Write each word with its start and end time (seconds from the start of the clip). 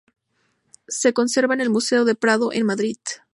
Se 0.87 1.13
conserva 1.13 1.53
en 1.53 1.61
el 1.61 1.69
Museo 1.69 2.05
del 2.05 2.15
Prado 2.15 2.51
en 2.51 2.65
Madrid. 2.65 2.97